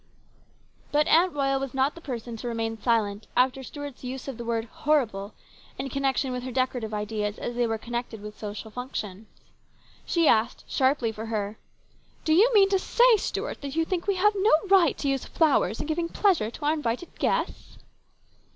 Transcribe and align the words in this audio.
But 0.91 1.05
Aunt 1.05 1.31
Royal 1.31 1.59
was 1.59 1.75
not 1.75 1.93
the 1.93 2.01
person 2.01 2.35
to 2.37 2.47
remain 2.47 2.81
silent 2.81 3.27
after 3.37 3.61
Stuart's 3.61 4.03
use 4.03 4.27
of 4.27 4.39
the 4.39 4.43
word 4.43 4.65
"horrible" 4.65 5.35
in 5.77 5.89
connection 5.91 6.31
with 6.31 6.41
her 6.41 6.51
decorative 6.51 6.91
ideas 6.91 7.37
as 7.37 7.53
they 7.53 7.67
were 7.67 7.77
connected 7.77 8.19
with 8.19 8.35
social 8.35 8.71
functions. 8.71 9.27
She 10.03 10.27
asked, 10.27 10.63
sharply 10.67 11.11
for 11.11 11.27
her:" 11.27 11.59
Do 12.25 12.33
you 12.33 12.49
mean 12.51 12.69
to 12.69 12.79
say, 12.79 13.15
Stuart, 13.17 13.61
that 13.61 13.75
you 13.75 13.85
think 13.85 14.07
we 14.07 14.15
have 14.15 14.33
no 14.35 14.53
right 14.71 14.97
to 14.97 15.07
use 15.07 15.25
flowers 15.25 15.79
in 15.79 15.85
giving 15.85 16.09
pleasure 16.09 16.49
to 16.49 16.65
our 16.65 16.73
invited 16.73 17.13
guests 17.19 17.77